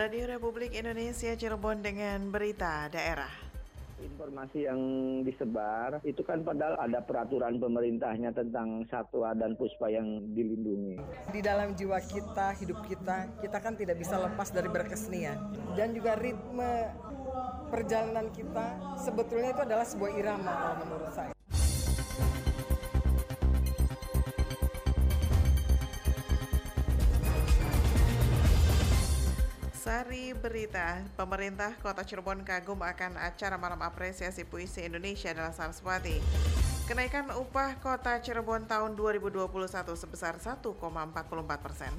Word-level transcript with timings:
Radio 0.00 0.32
Republik 0.32 0.72
Indonesia 0.72 1.36
Cirebon 1.36 1.84
dengan 1.84 2.32
berita 2.32 2.88
daerah. 2.88 3.28
Informasi 4.00 4.64
yang 4.64 4.80
disebar 5.28 6.00
itu 6.08 6.24
kan 6.24 6.40
padahal 6.40 6.80
ada 6.80 7.04
peraturan 7.04 7.60
pemerintahnya 7.60 8.32
tentang 8.32 8.88
satwa 8.88 9.36
dan 9.36 9.60
puspa 9.60 9.92
yang 9.92 10.24
dilindungi. 10.32 10.96
Di 11.28 11.44
dalam 11.44 11.76
jiwa 11.76 12.00
kita, 12.00 12.56
hidup 12.56 12.80
kita, 12.88 13.28
kita 13.44 13.58
kan 13.60 13.76
tidak 13.76 14.00
bisa 14.00 14.16
lepas 14.16 14.48
dari 14.48 14.72
berkesenian. 14.72 15.36
Dan 15.76 15.92
juga 15.92 16.16
ritme 16.16 16.96
perjalanan 17.68 18.32
kita 18.32 18.96
sebetulnya 19.04 19.52
itu 19.52 19.62
adalah 19.68 19.84
sebuah 19.84 20.16
irama 20.16 20.52
kalau 20.64 20.76
menurut 20.80 21.12
saya. 21.12 21.39
Sari 29.90 30.30
Berita, 30.38 31.02
pemerintah 31.18 31.74
kota 31.82 32.06
Cirebon 32.06 32.46
kagum 32.46 32.78
akan 32.78 33.18
acara 33.18 33.58
malam 33.58 33.82
apresiasi 33.82 34.46
puisi 34.46 34.86
Indonesia 34.86 35.34
adalah 35.34 35.50
Saraswati. 35.50 36.22
Kenaikan 36.86 37.26
upah 37.34 37.74
kota 37.82 38.22
Cirebon 38.22 38.70
tahun 38.70 38.94
2021 38.94 39.50
sebesar 39.98 40.38
1,44 40.38 40.78
persen. 41.58 41.90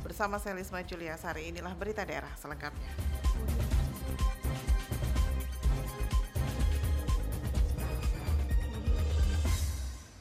Bersama 0.00 0.40
Selisma 0.40 0.80
Julia 0.88 1.20
Sari, 1.20 1.52
inilah 1.52 1.76
berita 1.76 2.08
daerah 2.08 2.32
selengkapnya. 2.40 2.88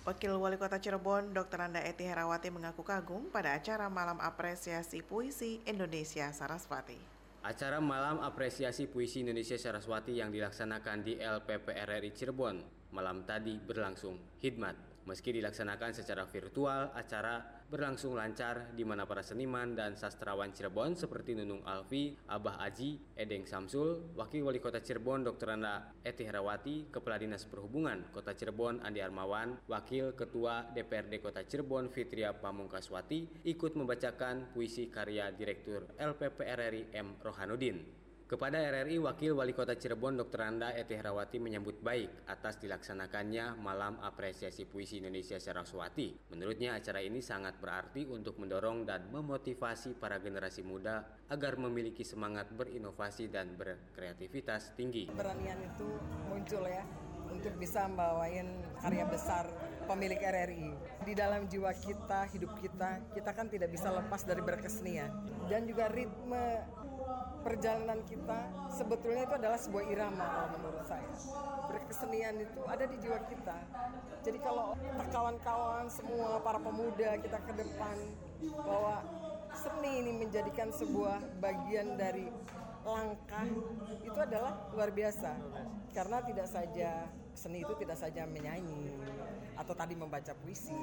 Wakil 0.03 0.35
Wali 0.35 0.59
Kota 0.59 0.75
Cirebon, 0.75 1.31
Dr. 1.31 1.71
Anda 1.71 1.79
Eti 1.87 2.03
Herawati 2.03 2.51
mengaku 2.51 2.83
kagum 2.83 3.31
pada 3.31 3.55
acara 3.55 3.87
Malam 3.87 4.19
Apresiasi 4.19 4.99
Puisi 4.99 5.63
Indonesia 5.63 6.27
Saraswati. 6.35 7.12
Acara 7.43 7.83
Malam 7.83 8.23
Apresiasi 8.23 8.87
Puisi 8.87 9.19
Indonesia 9.19 9.59
Saraswati 9.59 10.15
yang 10.15 10.31
dilaksanakan 10.31 11.03
di 11.03 11.19
LPPRRI 11.19 12.15
Cirebon 12.15 12.63
malam 12.95 13.27
tadi 13.27 13.59
berlangsung 13.59 14.39
hikmat 14.39 14.92
Meski 15.03 15.35
dilaksanakan 15.35 15.91
secara 15.91 16.23
virtual, 16.23 16.95
acara 16.95 17.43
berlangsung 17.67 18.15
lancar 18.15 18.71
di 18.71 18.87
mana 18.87 19.03
para 19.03 19.19
seniman 19.19 19.75
dan 19.75 19.99
sastrawan 19.99 20.55
Cirebon 20.55 20.95
seperti 20.95 21.35
Nunung 21.35 21.65
Alfi, 21.67 22.15
Abah 22.29 22.61
Aji, 22.63 23.01
Edeng 23.17 23.43
Samsul, 23.43 24.13
Wakil 24.15 24.47
Wali 24.47 24.63
Kota 24.63 24.79
Cirebon 24.79 25.27
Dr. 25.27 25.59
Anda 25.59 25.91
Eti 26.05 26.23
Herawati, 26.23 26.87
Kepala 26.93 27.17
Dinas 27.19 27.43
Perhubungan 27.49 28.13
Kota 28.13 28.31
Cirebon 28.37 28.79
Andi 28.85 29.01
Armawan, 29.01 29.59
Wakil 29.67 30.13
Ketua 30.15 30.69
DPRD 30.71 31.19
Kota 31.19 31.43
Cirebon 31.43 31.89
Fitria 31.89 32.31
Pamungkaswati 32.37 33.43
ikut 33.43 33.73
membacakan 33.73 34.53
puisi 34.53 34.87
karya 34.87 35.33
Direktur 35.33 35.89
LPPRRI 35.99 36.93
M. 36.93 37.17
Rohanudin. 37.19 38.03
Kepada 38.33 38.57
RRI, 38.57 38.97
Wakil 38.97 39.37
Wali 39.37 39.53
Kota 39.53 39.77
Cirebon 39.77 40.17
Dr. 40.17 40.41
Anda 40.41 40.73
Eti 40.73 40.97
Herawati 40.97 41.37
menyambut 41.37 41.85
baik 41.85 42.25
atas 42.25 42.57
dilaksanakannya 42.57 43.61
Malam 43.61 44.01
Apresiasi 44.01 44.65
Puisi 44.65 44.97
Indonesia 44.97 45.37
Saraswati. 45.37 46.33
Menurutnya 46.33 46.73
acara 46.73 47.05
ini 47.05 47.21
sangat 47.21 47.61
berarti 47.61 48.09
untuk 48.09 48.41
mendorong 48.41 48.89
dan 48.89 49.05
memotivasi 49.13 50.01
para 50.01 50.17
generasi 50.17 50.65
muda 50.65 51.05
agar 51.29 51.61
memiliki 51.61 52.01
semangat 52.01 52.49
berinovasi 52.57 53.29
dan 53.29 53.53
berkreativitas 53.53 54.73
tinggi. 54.73 55.13
Beranian 55.13 55.61
itu 55.69 55.93
muncul 56.25 56.65
ya 56.65 56.81
untuk 57.29 57.53
bisa 57.61 57.85
membawain 57.85 58.49
karya 58.81 59.05
besar 59.13 59.45
pemilik 59.85 60.19
RRI. 60.19 60.71
Di 61.03 61.13
dalam 61.13 61.45
jiwa 61.47 61.71
kita, 61.75 62.27
hidup 62.31 62.55
kita, 62.59 63.03
kita 63.13 63.31
kan 63.35 63.47
tidak 63.51 63.69
bisa 63.69 63.91
lepas 63.91 64.23
dari 64.23 64.41
berkesenian. 64.41 65.11
Dan 65.51 65.67
juga 65.67 65.91
ritme 65.91 66.63
perjalanan 67.43 67.99
kita 68.07 68.39
sebetulnya 68.71 69.27
itu 69.27 69.35
adalah 69.35 69.59
sebuah 69.59 69.83
irama 69.91 70.25
kalau 70.25 70.49
menurut 70.57 70.85
saya. 70.87 71.09
Berkesenian 71.67 72.35
itu 72.39 72.59
ada 72.65 72.85
di 72.87 72.95
jiwa 73.03 73.19
kita. 73.27 73.57
Jadi 74.23 74.39
kalau 74.39 74.73
kawan-kawan 75.11 75.91
semua 75.91 76.39
para 76.39 76.59
pemuda 76.63 77.19
kita 77.19 77.37
ke 77.43 77.53
depan 77.59 77.95
bahwa 78.63 79.03
seni 79.53 79.91
ini 80.01 80.11
menjadikan 80.17 80.71
sebuah 80.71 81.19
bagian 81.43 81.99
dari 81.99 82.31
langkah 82.83 83.47
itu 84.03 84.19
adalah 84.19 84.67
luar 84.75 84.91
biasa 84.91 85.31
karena 85.95 86.17
tidak 86.25 86.47
saja 86.51 87.07
seni 87.31 87.63
itu 87.63 87.73
tidak 87.79 87.95
saja 87.95 88.27
menyanyi 88.27 88.91
atau 89.55 89.73
tadi 89.77 89.93
membaca 89.93 90.33
puisi, 90.37 90.75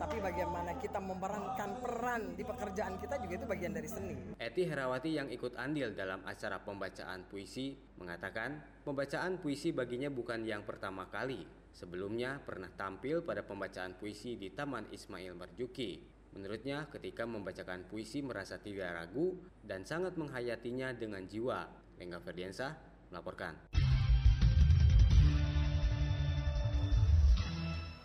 tapi 0.00 0.18
bagaimana 0.18 0.76
kita 0.80 0.98
memerankan 0.98 1.70
peran 1.78 2.22
di 2.34 2.42
pekerjaan 2.42 2.98
kita 2.98 3.20
juga 3.22 3.34
itu 3.38 3.46
bagian 3.46 3.72
dari 3.72 3.88
seni. 3.88 4.16
Eti 4.40 4.66
Herawati 4.66 5.10
yang 5.14 5.28
ikut 5.28 5.54
andil 5.54 5.94
dalam 5.94 6.24
acara 6.24 6.58
pembacaan 6.60 7.28
puisi 7.28 7.76
mengatakan 8.00 8.82
pembacaan 8.82 9.38
puisi 9.38 9.70
baginya 9.70 10.10
bukan 10.10 10.42
yang 10.42 10.64
pertama 10.66 11.06
kali. 11.08 11.44
Sebelumnya 11.72 12.36
pernah 12.44 12.68
tampil 12.68 13.24
pada 13.24 13.40
pembacaan 13.40 13.96
puisi 13.96 14.36
di 14.36 14.52
Taman 14.52 14.92
Ismail 14.92 15.32
Marjuki. 15.32 16.04
Menurutnya, 16.32 16.88
ketika 16.88 17.28
membacakan 17.28 17.88
puisi 17.88 18.24
merasa 18.24 18.56
tidak 18.56 18.92
ragu 18.92 19.36
dan 19.64 19.84
sangat 19.84 20.16
menghayatinya 20.16 20.92
dengan 20.96 21.24
jiwa. 21.28 21.68
Lengga 22.00 22.20
Ferdiansa 22.24 22.76
melaporkan. 23.12 23.81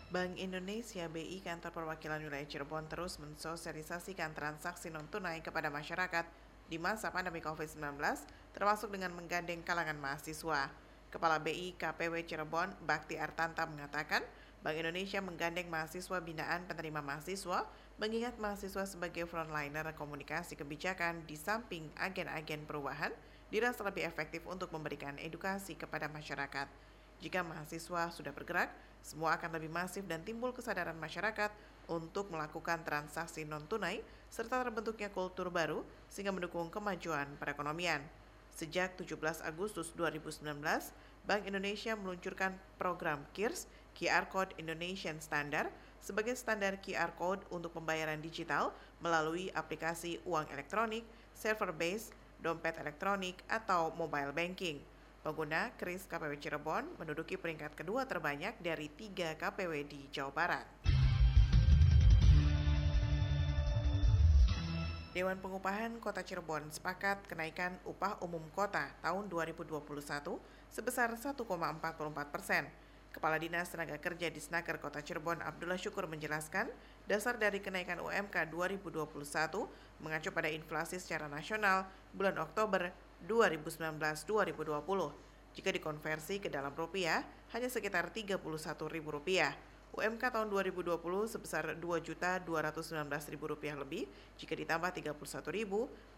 Bank 0.08 0.40
Indonesia 0.40 1.04
BI 1.04 1.36
Kantor 1.44 1.68
Perwakilan 1.68 2.24
Wilayah 2.24 2.48
Cirebon 2.48 2.88
terus 2.88 3.20
mensosialisasikan 3.20 4.32
transaksi 4.32 4.88
non-tunai 4.88 5.44
kepada 5.44 5.68
masyarakat 5.68 6.24
di 6.64 6.80
masa 6.80 7.12
pandemi 7.12 7.44
COVID-19, 7.44 8.00
termasuk 8.56 8.88
dengan 8.88 9.12
menggandeng 9.12 9.60
kalangan 9.60 10.00
mahasiswa. 10.00 10.72
Kepala 11.12 11.36
BI 11.44 11.76
KPW 11.76 12.24
Cirebon, 12.24 12.72
Bakti 12.88 13.20
Artanta 13.20 13.68
mengatakan, 13.68 14.24
Bank 14.64 14.80
Indonesia 14.80 15.20
menggandeng 15.20 15.68
mahasiswa 15.68 16.24
binaan 16.24 16.64
penerima 16.64 17.04
mahasiswa, 17.04 17.68
mengingat 18.00 18.40
mahasiswa 18.40 18.88
sebagai 18.88 19.28
frontliner 19.28 19.92
komunikasi 19.92 20.56
kebijakan 20.56 21.28
di 21.28 21.36
samping 21.36 21.84
agen-agen 22.00 22.64
perubahan, 22.64 23.12
dirasa 23.52 23.84
lebih 23.84 24.08
efektif 24.08 24.40
untuk 24.48 24.72
memberikan 24.72 25.20
edukasi 25.20 25.76
kepada 25.76 26.08
masyarakat. 26.08 26.96
Jika 27.18 27.42
mahasiswa 27.42 28.14
sudah 28.14 28.30
bergerak, 28.30 28.70
semua 29.02 29.34
akan 29.34 29.58
lebih 29.58 29.70
masif 29.70 30.06
dan 30.06 30.22
timbul 30.22 30.54
kesadaran 30.54 30.94
masyarakat 30.94 31.50
untuk 31.88 32.28
melakukan 32.28 32.84
transaksi 32.84 33.42
non-tunai 33.48 34.04
serta 34.28 34.60
terbentuknya 34.60 35.08
kultur 35.08 35.48
baru 35.48 35.82
sehingga 36.06 36.30
mendukung 36.30 36.68
kemajuan 36.68 37.26
perekonomian. 37.40 38.04
Sejak 38.52 38.98
17 39.00 39.42
Agustus 39.42 39.94
2019, 39.96 40.44
Bank 41.24 41.42
Indonesia 41.46 41.96
meluncurkan 41.96 42.54
program 42.76 43.24
KIRS, 43.32 43.70
QR 43.96 44.30
Code 44.30 44.54
Indonesian 44.60 45.18
Standard, 45.18 45.70
sebagai 45.98 46.38
standar 46.38 46.78
QR 46.78 47.10
Code 47.18 47.42
untuk 47.50 47.74
pembayaran 47.74 48.22
digital 48.22 48.70
melalui 49.02 49.50
aplikasi 49.54 50.22
uang 50.22 50.46
elektronik, 50.54 51.02
server 51.34 51.74
base, 51.74 52.14
dompet 52.38 52.78
elektronik, 52.78 53.42
atau 53.50 53.90
mobile 53.98 54.30
banking. 54.30 54.78
Pengguna 55.28 55.76
Kris 55.76 56.08
KPW 56.08 56.40
Cirebon 56.40 56.88
menduduki 56.96 57.36
peringkat 57.36 57.76
kedua 57.76 58.08
terbanyak 58.08 58.56
dari 58.64 58.88
tiga 58.88 59.36
KPW 59.36 59.84
di 59.84 60.08
Jawa 60.08 60.32
Barat. 60.32 60.64
Dewan 65.12 65.36
Pengupahan 65.36 66.00
Kota 66.00 66.24
Cirebon 66.24 66.72
sepakat 66.72 67.28
kenaikan 67.28 67.76
upah 67.84 68.16
umum 68.24 68.40
kota 68.56 68.88
tahun 69.04 69.28
2021 69.28 69.76
sebesar 70.72 71.12
1,44 71.12 71.36
persen. 72.32 72.64
Kepala 73.12 73.36
Dinas 73.36 73.68
Tenaga 73.68 74.00
Kerja 74.00 74.32
di 74.32 74.40
Snaker 74.40 74.80
Kota 74.80 75.04
Cirebon 75.04 75.44
Abdullah 75.44 75.76
Syukur 75.76 76.08
menjelaskan, 76.08 76.72
dasar 77.04 77.36
dari 77.36 77.60
kenaikan 77.60 78.00
UMK 78.00 78.48
2021 78.48 79.12
mengacu 80.00 80.32
pada 80.32 80.48
inflasi 80.48 80.96
secara 80.96 81.28
nasional 81.28 81.84
bulan 82.16 82.40
Oktober 82.40 83.07
2019-2020. 83.26 85.10
Jika 85.56 85.72
dikonversi 85.74 86.38
ke 86.38 86.46
dalam 86.46 86.70
rupiah, 86.76 87.26
hanya 87.50 87.66
sekitar 87.66 88.14
Rp31.000. 88.14 89.66
UMK 89.98 90.30
tahun 90.30 90.46
2020 90.46 90.94
sebesar 91.26 91.74
Rp2.219.000 91.74 93.82
lebih, 93.82 94.06
jika 94.38 94.54
ditambah 94.54 94.94
Rp31.000, 94.94 95.66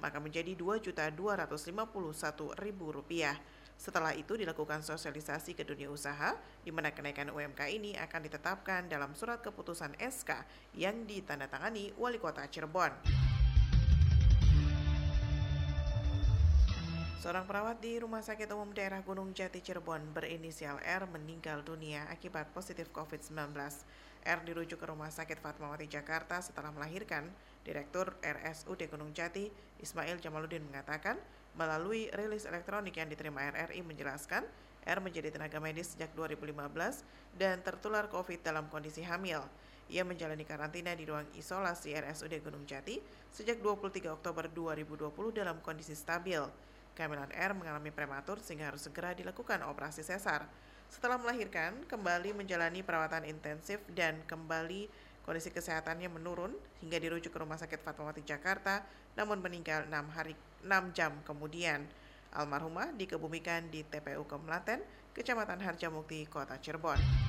maka 0.02 0.20
menjadi 0.20 0.52
Rp2.251.000. 0.58 3.40
Setelah 3.80 4.12
itu 4.12 4.36
dilakukan 4.36 4.84
sosialisasi 4.84 5.56
ke 5.56 5.64
dunia 5.64 5.88
usaha, 5.88 6.36
di 6.60 6.68
mana 6.68 6.92
kenaikan 6.92 7.32
UMK 7.32 7.72
ini 7.72 7.96
akan 7.96 8.28
ditetapkan 8.28 8.92
dalam 8.92 9.16
surat 9.16 9.40
keputusan 9.40 9.96
SK 9.96 10.44
yang 10.76 11.08
ditandatangani 11.08 11.96
Wali 11.96 12.20
Kota 12.20 12.44
Cirebon. 12.44 12.92
Seorang 17.20 17.44
perawat 17.44 17.84
di 17.84 18.00
Rumah 18.00 18.24
Sakit 18.24 18.48
Umum 18.56 18.72
Daerah 18.72 19.04
Gunung 19.04 19.36
Jati 19.36 19.60
Cirebon 19.60 20.00
berinisial 20.16 20.80
R 20.80 21.04
meninggal 21.04 21.60
dunia 21.60 22.08
akibat 22.08 22.48
positif 22.56 22.88
COVID-19. 22.96 23.52
R 24.24 24.40
dirujuk 24.40 24.80
ke 24.80 24.86
Rumah 24.88 25.12
Sakit 25.12 25.36
Fatmawati 25.36 25.84
Jakarta 25.84 26.40
setelah 26.40 26.72
melahirkan. 26.72 27.28
Direktur 27.60 28.16
RSUD 28.24 28.88
Gunung 28.88 29.12
Jati, 29.12 29.52
Ismail 29.84 30.16
Jamaluddin 30.16 30.64
mengatakan, 30.64 31.20
Melalui 31.60 32.08
rilis 32.16 32.48
elektronik 32.48 32.96
yang 32.96 33.12
diterima 33.12 33.52
RRI 33.52 33.84
menjelaskan, 33.84 34.48
R 34.88 34.98
menjadi 35.04 35.28
tenaga 35.28 35.60
medis 35.60 35.92
sejak 35.92 36.16
2015 36.16 36.56
dan 37.36 37.60
tertular 37.60 38.08
COVID 38.08 38.40
dalam 38.40 38.64
kondisi 38.72 39.04
hamil. 39.04 39.44
Ia 39.92 40.08
menjalani 40.08 40.48
karantina 40.48 40.96
di 40.96 41.04
ruang 41.04 41.28
isolasi 41.36 41.92
RSUD 42.00 42.32
Gunung 42.40 42.64
Jati 42.64 42.96
sejak 43.28 43.60
23 43.60 44.08
Oktober 44.08 44.48
2020 44.48 45.36
dalam 45.36 45.60
kondisi 45.60 45.92
stabil. 45.92 46.69
Kehamilan 47.00 47.32
R 47.32 47.56
mengalami 47.56 47.88
prematur 47.88 48.44
sehingga 48.44 48.68
harus 48.68 48.84
segera 48.84 49.16
dilakukan 49.16 49.64
operasi 49.64 50.04
sesar. 50.04 50.44
Setelah 50.92 51.16
melahirkan, 51.16 51.88
kembali 51.88 52.36
menjalani 52.36 52.84
perawatan 52.84 53.24
intensif 53.24 53.80
dan 53.96 54.20
kembali 54.28 54.84
kondisi 55.24 55.48
kesehatannya 55.48 56.12
menurun 56.12 56.52
hingga 56.84 57.00
dirujuk 57.00 57.32
ke 57.32 57.38
Rumah 57.40 57.56
Sakit 57.56 57.80
Fatmawati 57.80 58.20
Jakarta 58.20 58.84
namun 59.16 59.40
meninggal 59.40 59.88
6 59.88 59.96
hari 60.12 60.36
6 60.60 60.92
jam 60.92 61.16
kemudian. 61.24 61.88
Almarhumah 62.36 62.92
dikebumikan 63.00 63.72
di 63.72 63.80
TPU 63.80 64.28
Kemlaten, 64.28 64.84
Kecamatan 65.16 65.64
Harjamukti, 65.64 66.28
Kota 66.28 66.60
Cirebon. 66.60 67.19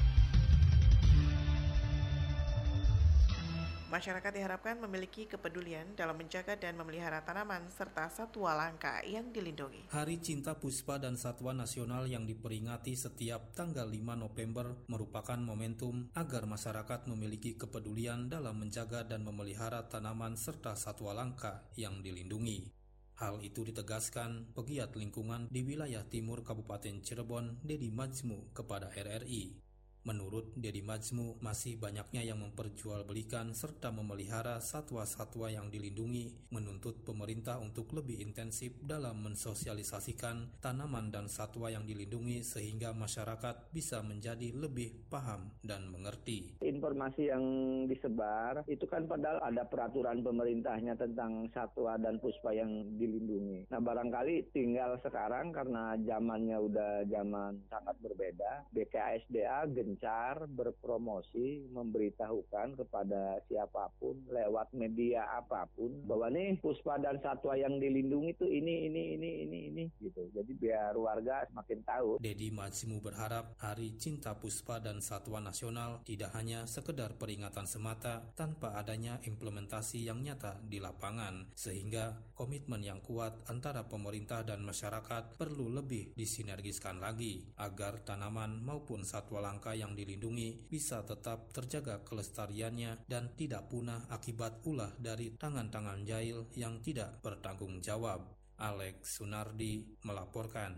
Masyarakat 3.92 4.32
diharapkan 4.32 4.80
memiliki 4.80 5.28
kepedulian 5.28 5.84
dalam 6.00 6.16
menjaga 6.16 6.56
dan 6.56 6.80
memelihara 6.80 7.28
tanaman 7.28 7.68
serta 7.68 8.08
satwa 8.08 8.56
langka 8.56 9.04
yang 9.04 9.36
dilindungi. 9.36 9.92
Hari 9.92 10.16
Cinta 10.24 10.56
Puspa 10.56 10.96
dan 10.96 11.20
Satwa 11.20 11.52
Nasional 11.52 12.08
yang 12.08 12.24
diperingati 12.24 12.96
setiap 12.96 13.52
tanggal 13.52 13.84
5 13.84 14.16
November 14.16 14.80
merupakan 14.88 15.36
momentum 15.36 16.08
agar 16.16 16.48
masyarakat 16.48 17.12
memiliki 17.12 17.60
kepedulian 17.60 18.32
dalam 18.32 18.64
menjaga 18.64 19.04
dan 19.04 19.28
memelihara 19.28 19.84
tanaman 19.92 20.40
serta 20.40 20.72
satwa 20.80 21.12
langka 21.12 21.68
yang 21.76 22.00
dilindungi. 22.00 22.72
Hal 23.20 23.38
itu 23.46 23.62
ditegaskan 23.62 24.56
pegiat 24.58 24.98
lingkungan 24.98 25.46
di 25.52 25.62
wilayah 25.62 26.02
timur 26.08 26.42
Kabupaten 26.42 27.06
Cirebon, 27.06 27.62
Dedi 27.62 27.94
Majmu, 27.94 28.56
kepada 28.56 28.90
RRI. 28.96 29.61
Menurut 30.02 30.58
Dedi 30.58 30.82
Majmu, 30.82 31.38
masih 31.46 31.78
banyaknya 31.78 32.26
yang 32.26 32.42
memperjualbelikan 32.42 33.54
serta 33.54 33.94
memelihara 33.94 34.58
satwa-satwa 34.58 35.54
yang 35.54 35.70
dilindungi, 35.70 36.50
menuntut 36.50 37.06
pemerintah 37.06 37.62
untuk 37.62 37.94
lebih 37.94 38.18
intensif 38.18 38.74
dalam 38.82 39.22
mensosialisasikan 39.22 40.58
tanaman 40.58 41.14
dan 41.14 41.30
satwa 41.30 41.70
yang 41.70 41.86
dilindungi 41.86 42.42
sehingga 42.42 42.98
masyarakat 42.98 43.70
bisa 43.70 44.02
menjadi 44.02 44.50
lebih 44.58 45.06
paham 45.14 45.54
dan 45.62 45.86
mengerti. 45.94 46.58
Informasi 46.66 47.30
yang 47.30 47.46
disebar 47.86 48.66
itu 48.66 48.90
kan 48.90 49.06
padahal 49.06 49.38
ada 49.46 49.70
peraturan 49.70 50.26
pemerintahnya 50.26 50.98
tentang 50.98 51.46
satwa 51.54 52.02
dan 52.02 52.18
puspa 52.18 52.50
yang 52.58 52.90
dilindungi. 52.98 53.70
Nah 53.70 53.78
barangkali 53.78 54.50
tinggal 54.50 54.98
sekarang 55.06 55.54
karena 55.54 55.94
zamannya 56.02 56.58
udah 56.58 57.06
zaman 57.06 57.62
sangat 57.70 57.94
berbeda, 58.02 58.66
BKSDA 58.74 59.70
gencar 59.92 60.48
berpromosi 60.48 61.68
memberitahukan 61.76 62.80
kepada 62.80 63.44
siapa 63.52 63.92
pun 64.00 64.16
lewat 64.32 64.72
media 64.72 65.28
apa 65.36 65.68
pun 65.76 65.92
bahwa 66.08 66.32
nih 66.32 66.56
puspa 66.64 66.96
dan 66.96 67.20
satwa 67.20 67.60
yang 67.60 67.76
dilindungi 67.76 68.32
itu 68.32 68.48
ini 68.48 68.88
ini 68.88 69.04
ini 69.20 69.30
ini 69.44 69.60
ini 69.68 69.84
gitu. 70.00 70.32
Jadi 70.32 70.52
biar 70.56 70.96
warga 70.96 71.44
semakin 71.52 71.80
tahu. 71.84 72.10
Dedi 72.24 72.48
Majimu 72.56 73.04
berharap 73.04 73.60
Hari 73.60 74.00
Cinta 74.00 74.40
Puspa 74.40 74.80
dan 74.80 75.04
Satwa 75.04 75.44
Nasional 75.44 76.00
tidak 76.08 76.32
hanya 76.32 76.64
sekedar 76.64 77.20
peringatan 77.20 77.68
semata 77.68 78.24
tanpa 78.40 78.80
adanya 78.80 79.20
implementasi 79.28 80.08
yang 80.08 80.24
nyata 80.24 80.64
di 80.64 80.80
lapangan 80.80 81.52
sehingga 81.52 82.32
komitmen 82.32 82.80
yang 82.80 83.04
kuat 83.04 83.36
antara 83.52 83.84
pemerintah 83.84 84.48
dan 84.48 84.64
masyarakat 84.64 85.36
perlu 85.36 85.68
lebih 85.68 86.16
disinergiskan 86.16 87.04
lagi 87.04 87.44
agar 87.60 88.00
tanaman 88.08 88.64
maupun 88.64 89.04
satwa 89.04 89.44
langka 89.44 89.76
dilindungi 89.98 90.70
bisa 90.70 91.02
tetap 91.02 91.50
terjaga 91.50 92.06
kelestariannya 92.06 93.10
dan 93.10 93.34
tidak 93.34 93.66
punah 93.74 94.06
akibat 94.14 94.62
ulah 94.70 94.94
dari 95.02 95.34
tangan-tangan 95.34 96.06
jahil 96.06 96.46
yang 96.54 96.78
tidak 96.86 97.18
bertanggung 97.26 97.82
jawab. 97.82 98.22
Alex 98.62 99.18
Sunardi 99.18 99.82
melaporkan. 100.06 100.78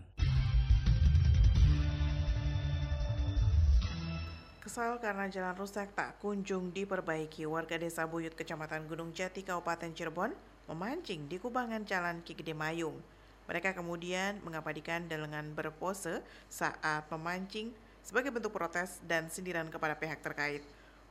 Kesal 4.64 4.96
karena 4.96 5.28
jalan 5.28 5.52
rusak 5.60 5.92
tak 5.92 6.16
kunjung 6.24 6.72
diperbaiki, 6.72 7.44
warga 7.44 7.76
desa 7.76 8.08
Buyut, 8.08 8.32
Kecamatan 8.32 8.88
Gunung 8.88 9.12
Jati, 9.12 9.44
Kabupaten 9.44 9.92
Cirebon, 9.92 10.32
memancing 10.72 11.28
di 11.28 11.36
kubangan 11.36 11.84
jalan 11.84 12.24
Ki 12.24 12.32
Gede 12.32 12.56
Mayung. 12.56 12.96
Mereka 13.44 13.76
kemudian 13.76 14.40
mengabadikan 14.40 15.04
dengan 15.04 15.52
berpose 15.52 16.24
saat 16.48 17.04
memancing 17.12 17.76
sebagai 18.04 18.28
bentuk 18.30 18.52
protes 18.52 19.00
dan 19.08 19.32
sindiran 19.32 19.66
kepada 19.72 19.96
pihak 19.96 20.20
terkait. 20.20 20.60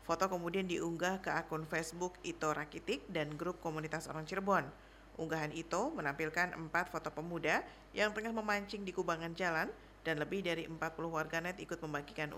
Foto 0.06 0.30
kemudian 0.30 0.69
diunggah 0.69 1.25
ke 1.25 1.34
akun 1.34 1.66
Facebook 1.66 2.22
Ito 2.22 2.54
Rakitik 2.54 3.10
dan 3.10 3.34
grup 3.34 3.57
komunitas 3.60 4.06
orang 4.06 4.30
Cirebon. 4.30 4.69
Unggahan 5.18 5.50
Ito 5.50 5.90
menampilkan 5.90 6.54
empat 6.54 6.94
foto 6.94 7.10
pemuda 7.10 7.66
yang 7.98 8.13
tengah 8.13 8.30
memancing 8.30 8.86
di 8.86 8.94
kubangan 8.94 9.34
jalan 9.34 9.74
dan 10.06 10.19
lebih 10.22 10.45
dari 10.45 10.69
40 10.69 10.78
warganet 11.10 11.57
ikut 11.57 11.81
membagikan 11.81 12.30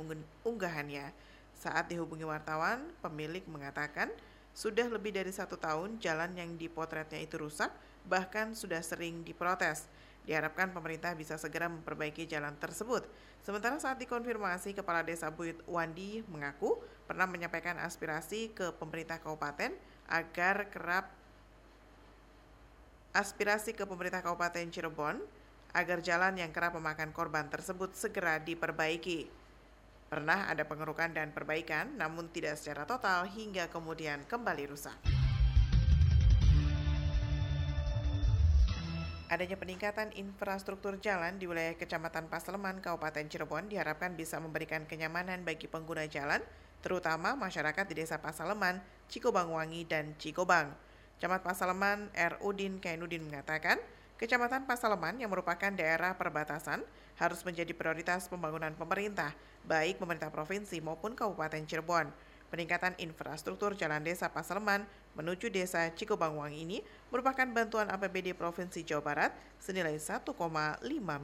unggahannya. 0.47 1.11
Saat 1.55 1.91
dihubungi 1.91 2.27
wartawan, 2.27 2.83
pemilik 2.99 3.43
mengatakan 3.47 4.11
sudah 4.55 4.87
lebih 4.87 5.11
dari 5.11 5.35
satu 5.35 5.59
tahun 5.59 5.99
jalan 5.99 6.31
yang 6.37 6.55
dipotretnya 6.55 7.19
itu 7.19 7.35
rusak, 7.35 7.73
bahkan 8.07 8.55
sudah 8.55 8.79
sering 8.79 9.25
diprotes. 9.25 9.89
Diharapkan 10.23 10.71
pemerintah 10.71 11.11
bisa 11.11 11.35
segera 11.35 11.67
memperbaiki 11.67 12.23
jalan 12.29 12.53
tersebut. 12.55 13.03
Sementara 13.45 13.77
saat 13.77 14.01
dikonfirmasi, 14.01 14.73
Kepala 14.73 15.05
Desa 15.05 15.29
Buyut 15.29 15.61
Wandi 15.69 16.25
mengaku 16.33 16.81
pernah 17.05 17.29
menyampaikan 17.29 17.77
aspirasi 17.77 18.49
ke 18.49 18.73
pemerintah 18.81 19.21
kabupaten 19.21 19.69
agar 20.09 20.65
kerap 20.73 21.13
aspirasi 23.13 23.77
ke 23.77 23.85
pemerintah 23.85 24.25
Kabupaten 24.25 24.65
Cirebon 24.73 25.21
agar 25.77 26.01
jalan 26.01 26.41
yang 26.41 26.49
kerap 26.49 26.73
memakan 26.73 27.13
korban 27.13 27.45
tersebut 27.47 27.93
segera 27.93 28.41
diperbaiki. 28.41 29.29
Pernah 30.09 30.49
ada 30.49 30.65
pengerukan 30.65 31.13
dan 31.13 31.29
perbaikan, 31.29 31.93
namun 32.01 32.27
tidak 32.33 32.57
secara 32.57 32.83
total 32.89 33.29
hingga 33.29 33.69
kemudian 33.69 34.25
kembali 34.25 34.73
rusak. 34.73 35.24
Adanya 39.35 39.59
peningkatan 39.59 40.15
infrastruktur 40.15 40.95
jalan 41.03 41.35
di 41.35 41.43
wilayah 41.43 41.75
Kecamatan 41.75 42.31
Pasleman, 42.31 42.79
Kabupaten 42.79 43.27
Cirebon 43.27 43.67
diharapkan 43.67 44.15
bisa 44.15 44.39
memberikan 44.39 44.87
kenyamanan 44.87 45.43
bagi 45.43 45.67
pengguna 45.67 46.07
jalan, 46.07 46.39
terutama 46.79 47.35
masyarakat 47.35 47.83
di 47.91 47.99
Desa 47.99 48.15
Pasaleman, 48.23 48.79
Cikobang 49.11 49.51
Wangi, 49.51 49.83
dan 49.83 50.15
Cikobang. 50.15 50.71
Camat 51.19 51.43
Pasaleman 51.43 52.15
R. 52.15 52.39
Udin 52.47 52.79
Kainuddin 52.79 53.27
mengatakan, 53.27 53.75
Kecamatan 54.15 54.63
Pasaleman 54.63 55.19
yang 55.19 55.27
merupakan 55.27 55.75
daerah 55.75 56.15
perbatasan 56.15 56.79
harus 57.19 57.43
menjadi 57.43 57.75
prioritas 57.75 58.31
pembangunan 58.31 58.71
pemerintah, 58.71 59.35
baik 59.67 59.99
pemerintah 59.99 60.31
provinsi 60.31 60.79
maupun 60.79 61.11
Kabupaten 61.11 61.67
Cirebon. 61.67 62.07
Peningkatan 62.53 62.93
infrastruktur 63.01 63.73
jalan 63.73 64.05
desa 64.05 64.29
Pasaleman 64.29 64.85
menuju 65.17 65.49
desa 65.49 65.89
Cikobangwang 65.91 66.53
ini 66.53 66.85
merupakan 67.09 67.45
bantuan 67.49 67.89
APBD 67.89 68.37
Provinsi 68.37 68.85
Jawa 68.85 69.01
Barat 69.01 69.31
senilai 69.57 69.97
1,5 69.97 70.29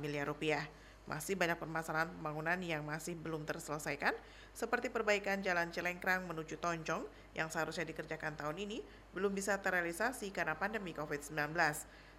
miliar 0.02 0.26
rupiah. 0.26 0.66
Masih 1.06 1.38
banyak 1.38 1.58
permasalahan 1.58 2.10
pembangunan 2.14 2.58
yang 2.62 2.86
masih 2.86 3.18
belum 3.18 3.44
terselesaikan, 3.44 4.14
seperti 4.54 4.94
perbaikan 4.94 5.42
jalan 5.42 5.70
Celengkrang 5.74 6.24
menuju 6.30 6.62
Tonjong 6.62 7.04
yang 7.34 7.48
seharusnya 7.50 7.88
dikerjakan 7.90 8.38
tahun 8.38 8.58
ini 8.68 8.80
belum 9.16 9.34
bisa 9.34 9.58
terrealisasi 9.60 10.30
karena 10.32 10.56
pandemi 10.56 10.94
COVID-19. 10.94 11.58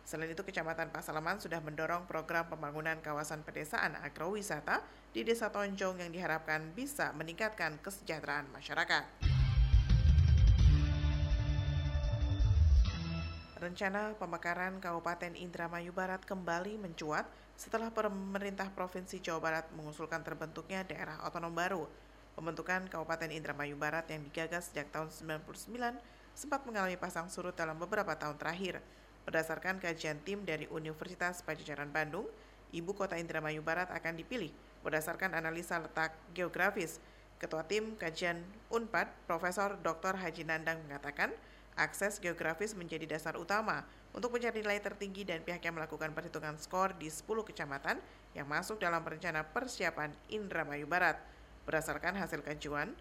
Selain 0.03 0.35
itu, 0.35 0.43
Kecamatan 0.43 0.91
Pasaleman 0.91 1.39
sudah 1.39 1.63
mendorong 1.63 2.11
program 2.11 2.51
pembangunan 2.51 2.99
kawasan 2.99 3.47
pedesaan 3.47 3.95
agrowisata 4.03 4.83
di 5.15 5.23
Desa 5.23 5.49
Tonjong 5.55 6.03
yang 6.03 6.11
diharapkan 6.11 6.75
bisa 6.75 7.15
meningkatkan 7.15 7.79
kesejahteraan 7.79 8.51
masyarakat. 8.51 9.33
Rencana 13.63 14.19
pemekaran 14.19 14.83
Kabupaten 14.83 15.39
Indramayu 15.39 15.95
Barat 15.95 16.19
kembali 16.27 16.83
mencuat 16.83 17.23
setelah 17.55 17.95
pemerintah 17.95 18.67
Provinsi 18.75 19.23
Jawa 19.23 19.39
Barat 19.39 19.71
mengusulkan 19.79 20.27
terbentuknya 20.27 20.83
daerah 20.83 21.23
otonom 21.23 21.55
baru. 21.55 21.87
Pembentukan 22.35 22.91
Kabupaten 22.91 23.31
Indramayu 23.31 23.79
Barat 23.79 24.11
yang 24.11 24.27
digagas 24.27 24.75
sejak 24.75 24.91
tahun 24.91 25.15
99 25.15 25.79
sempat 26.35 26.67
mengalami 26.67 26.99
pasang 26.99 27.31
surut 27.31 27.55
dalam 27.55 27.79
beberapa 27.79 28.19
tahun 28.19 28.35
terakhir. 28.35 28.83
Berdasarkan 29.23 29.79
kajian 29.79 30.19
tim 30.27 30.43
dari 30.43 30.67
Universitas 30.67 31.47
Pajajaran 31.47 31.95
Bandung, 31.95 32.27
ibu 32.75 32.91
kota 32.91 33.15
Indramayu 33.15 33.63
Barat 33.63 33.87
akan 33.95 34.19
dipilih 34.19 34.51
berdasarkan 34.83 35.39
analisa 35.39 35.79
letak 35.79 36.11
geografis. 36.35 36.99
Ketua 37.39 37.63
tim 37.67 37.95
kajian 37.99 38.43
UNPAD, 38.71 39.11
Profesor 39.27 39.79
Dr. 39.83 40.15
Haji 40.19 40.47
Nandang 40.47 40.83
mengatakan, 40.87 41.31
akses 41.79 42.19
geografis 42.19 42.75
menjadi 42.77 43.17
dasar 43.17 43.39
utama 43.39 43.87
untuk 44.13 44.35
mencari 44.35 44.61
nilai 44.61 44.79
tertinggi 44.79 45.25
dan 45.25 45.41
pihaknya 45.41 45.73
melakukan 45.73 46.13
perhitungan 46.13 46.59
skor 46.61 46.93
di 47.01 47.09
10 47.09 47.25
kecamatan 47.49 47.99
yang 48.37 48.47
masuk 48.47 48.79
dalam 48.79 49.01
rencana 49.03 49.47
persiapan 49.47 50.13
Indramayu 50.29 50.85
Barat. 50.85 51.17
Berdasarkan 51.65 52.19
hasil 52.19 52.43
kajian, 52.43 52.93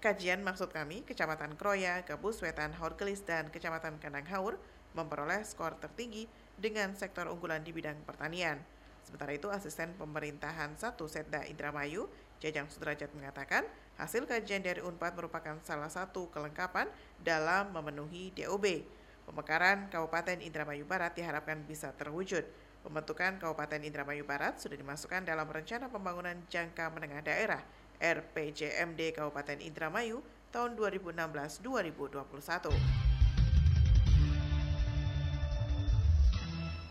kajian 0.00 0.40
maksud 0.40 0.72
kami, 0.72 1.04
Kecamatan 1.04 1.60
Kroya, 1.60 2.02
Gabus 2.08 2.40
Wetan, 2.40 2.72
Horgelis, 2.72 3.20
dan 3.22 3.52
Kecamatan 3.52 4.00
Kandang 4.00 4.26
Haur 4.32 4.56
memperoleh 4.94 5.42
skor 5.46 5.78
tertinggi 5.78 6.26
dengan 6.58 6.94
sektor 6.98 7.30
unggulan 7.30 7.64
di 7.64 7.72
bidang 7.72 7.96
pertanian. 8.04 8.60
Sementara 9.00 9.32
itu, 9.32 9.48
asisten 9.48 9.96
pemerintahan 9.96 10.76
1 10.76 10.92
Setda 11.08 11.48
Indramayu, 11.48 12.06
Jajang 12.38 12.68
Sudrajat 12.72 13.12
mengatakan, 13.16 13.64
hasil 14.00 14.24
kajian 14.24 14.64
dari 14.64 14.80
UNPAD 14.80 15.12
merupakan 15.16 15.60
salah 15.60 15.92
satu 15.92 16.32
kelengkapan 16.32 16.88
dalam 17.20 17.68
memenuhi 17.72 18.32
DOB. 18.36 18.84
Pemekaran 19.28 19.92
Kabupaten 19.92 20.40
Indramayu 20.42 20.88
Barat 20.88 21.14
diharapkan 21.14 21.62
bisa 21.68 21.92
terwujud. 21.94 22.42
Pembentukan 22.80 23.36
Kabupaten 23.36 23.84
Indramayu 23.84 24.24
Barat 24.24 24.56
sudah 24.56 24.74
dimasukkan 24.74 25.28
dalam 25.28 25.44
Rencana 25.44 25.92
Pembangunan 25.92 26.32
Jangka 26.48 26.88
Menengah 26.88 27.20
Daerah 27.20 27.60
RPJMD 28.00 29.12
Kabupaten 29.12 29.60
Indramayu 29.60 30.24
tahun 30.48 30.74
2016-2021. 30.74 32.99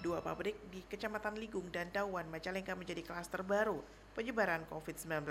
Dua 0.09 0.25
pabrik 0.25 0.57
di 0.73 0.81
Kecamatan 0.89 1.37
Ligung 1.37 1.69
dan 1.69 1.93
Dawan 1.93 2.25
Majalengka 2.33 2.73
menjadi 2.73 3.05
klaster 3.05 3.45
baru 3.45 3.77
penyebaran 4.17 4.65
COVID-19. 4.65 5.21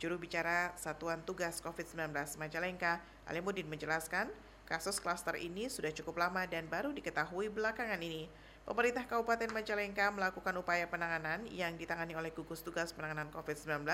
Juru 0.00 0.16
bicara 0.16 0.72
Satuan 0.72 1.20
Tugas 1.20 1.60
COVID-19 1.60 2.16
Majalengka, 2.40 3.04
Alimudin 3.28 3.68
menjelaskan, 3.68 4.32
kasus 4.64 5.04
klaster 5.04 5.36
ini 5.36 5.68
sudah 5.68 5.92
cukup 5.92 6.16
lama 6.16 6.48
dan 6.48 6.64
baru 6.64 6.96
diketahui 6.96 7.52
belakangan 7.52 8.00
ini. 8.00 8.24
Pemerintah 8.64 9.04
Kabupaten 9.04 9.52
Majalengka 9.52 10.08
melakukan 10.08 10.56
upaya 10.64 10.88
penanganan 10.88 11.44
yang 11.52 11.76
ditangani 11.76 12.16
oleh 12.16 12.32
gugus 12.32 12.64
tugas 12.64 12.96
penanganan 12.96 13.28
COVID-19 13.36 13.84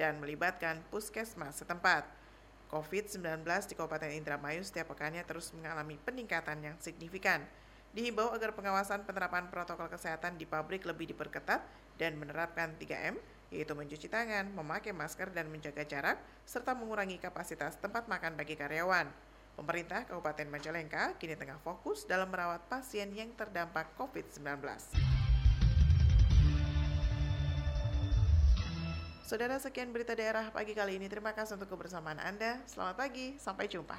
dan 0.00 0.16
melibatkan 0.16 0.80
puskesmas 0.88 1.60
setempat. 1.60 2.08
COVID-19 2.72 3.44
di 3.44 3.76
Kabupaten 3.76 4.16
Indramayu 4.16 4.64
setiap 4.64 4.96
pekannya 4.96 5.28
terus 5.28 5.52
mengalami 5.52 6.00
peningkatan 6.00 6.56
yang 6.64 6.76
signifikan. 6.80 7.44
Dihimbau 7.96 8.36
agar 8.36 8.52
pengawasan 8.52 9.08
penerapan 9.08 9.48
protokol 9.48 9.88
kesehatan 9.88 10.36
di 10.36 10.44
pabrik 10.44 10.84
lebih 10.84 11.08
diperketat 11.08 11.64
dan 11.96 12.20
menerapkan 12.20 12.76
3M, 12.76 13.16
yaitu 13.48 13.72
mencuci 13.72 14.12
tangan, 14.12 14.52
memakai 14.52 14.92
masker 14.92 15.32
dan 15.32 15.48
menjaga 15.48 15.88
jarak, 15.88 16.20
serta 16.44 16.76
mengurangi 16.76 17.16
kapasitas 17.16 17.80
tempat 17.80 18.04
makan 18.04 18.36
bagi 18.36 18.60
karyawan. 18.60 19.08
Pemerintah 19.58 20.06
Kabupaten 20.06 20.46
Majalengka 20.46 21.18
kini 21.18 21.34
tengah 21.34 21.58
fokus 21.58 22.06
dalam 22.06 22.30
merawat 22.30 22.62
pasien 22.70 23.10
yang 23.10 23.34
terdampak 23.34 23.90
COVID-19. 23.98 24.62
Saudara, 29.26 29.60
sekian 29.60 29.92
berita 29.92 30.16
daerah 30.16 30.48
pagi 30.54 30.72
kali 30.72 30.96
ini. 30.96 31.04
Terima 31.10 31.36
kasih 31.36 31.60
untuk 31.60 31.74
kebersamaan 31.74 32.16
Anda. 32.16 32.64
Selamat 32.64 32.96
pagi, 32.96 33.36
sampai 33.36 33.66
jumpa. 33.68 33.98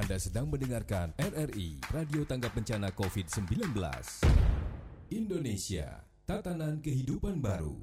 Anda 0.00 0.16
sedang 0.16 0.48
mendengarkan 0.48 1.12
RRI 1.20 1.76
Radio 1.92 2.24
Tanggap 2.24 2.56
Bencana 2.56 2.88
COVID-19 2.88 3.68
Indonesia, 5.12 6.08
tatanan 6.24 6.80
kehidupan 6.80 7.44
baru. 7.44 7.76